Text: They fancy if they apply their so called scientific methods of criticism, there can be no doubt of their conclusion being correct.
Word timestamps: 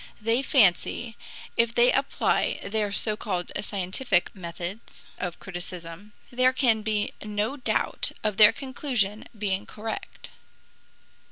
They 0.19 0.41
fancy 0.41 1.15
if 1.57 1.75
they 1.75 1.91
apply 1.91 2.59
their 2.63 2.91
so 2.91 3.15
called 3.15 3.51
scientific 3.61 4.33
methods 4.35 5.05
of 5.19 5.39
criticism, 5.39 6.13
there 6.31 6.53
can 6.53 6.81
be 6.81 7.13
no 7.23 7.55
doubt 7.55 8.11
of 8.23 8.37
their 8.37 8.51
conclusion 8.51 9.27
being 9.37 9.67
correct. 9.67 10.31